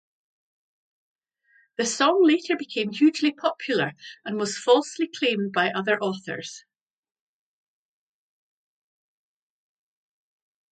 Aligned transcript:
The 1.77 1.85
song 1.85 2.21
later 2.25 2.55
became 2.57 2.91
hugely 2.91 3.31
popular 3.33 3.93
and 4.25 4.37
was 4.39 4.57
falsely 4.57 5.07
claimed 5.07 5.53
by 5.53 5.69
other 5.69 5.99
authors. 6.01 6.63